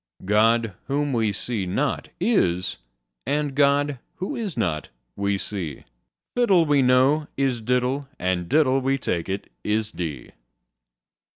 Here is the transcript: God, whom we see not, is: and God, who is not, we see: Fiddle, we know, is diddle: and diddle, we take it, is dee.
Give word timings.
God, 0.25 0.73
whom 0.87 1.13
we 1.13 1.31
see 1.31 1.67
not, 1.67 2.09
is: 2.19 2.77
and 3.27 3.53
God, 3.53 3.99
who 4.15 4.35
is 4.35 4.57
not, 4.57 4.89
we 5.15 5.37
see: 5.37 5.83
Fiddle, 6.35 6.65
we 6.65 6.81
know, 6.81 7.27
is 7.37 7.61
diddle: 7.61 8.09
and 8.17 8.49
diddle, 8.49 8.81
we 8.81 8.97
take 8.97 9.29
it, 9.29 9.51
is 9.63 9.91
dee. 9.91 10.31